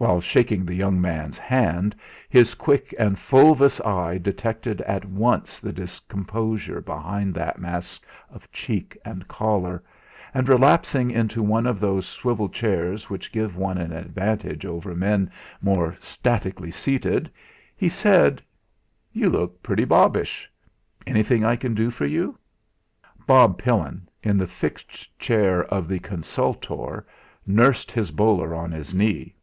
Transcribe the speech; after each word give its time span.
While 0.00 0.20
shaking 0.20 0.64
the 0.64 0.76
young 0.76 1.00
man's 1.00 1.38
hand 1.38 1.96
his 2.30 2.54
quick 2.54 2.94
and 3.00 3.18
fulvous 3.18 3.80
eye 3.80 4.18
detected 4.18 4.80
at 4.82 5.04
once 5.04 5.58
the 5.58 5.72
discomposure 5.72 6.80
behind 6.80 7.34
that 7.34 7.58
mask 7.58 8.06
of 8.30 8.48
cheek 8.52 8.96
and 9.04 9.26
collar, 9.26 9.82
and 10.32 10.48
relapsing 10.48 11.10
into 11.10 11.42
one 11.42 11.66
of 11.66 11.80
those 11.80 12.06
swivel 12.06 12.48
chairs 12.48 13.10
which 13.10 13.32
give 13.32 13.56
one 13.56 13.76
an 13.76 13.90
advantage 13.90 14.64
over 14.64 14.94
men 14.94 15.32
more 15.60 15.96
statically 16.00 16.70
seated, 16.70 17.28
he 17.76 17.88
said: 17.88 18.40
"You 19.12 19.28
look 19.30 19.64
pretty 19.64 19.84
bobbish. 19.84 20.48
Anything 21.08 21.44
I 21.44 21.56
can 21.56 21.74
do 21.74 21.90
for 21.90 22.06
you?" 22.06 22.38
Bob 23.26 23.58
Pillin, 23.58 24.08
in 24.22 24.38
the 24.38 24.46
fixed 24.46 25.18
chair 25.18 25.64
of 25.64 25.88
the 25.88 25.98
consultor, 25.98 27.04
nursed 27.44 27.90
his 27.90 28.12
bowler 28.12 28.54
on 28.54 28.70
his 28.70 28.94
knee. 28.94 29.34